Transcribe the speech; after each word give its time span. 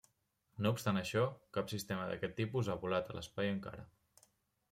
No 0.65 0.71
obstant 0.75 0.99
això, 1.01 1.25
cap 1.57 1.69
sistema 1.75 2.09
d'aquest 2.13 2.35
tipus 2.41 2.71
ha 2.73 2.79
volat 2.87 3.13
a 3.15 3.19
l'espai 3.19 3.53
encara. 3.59 3.87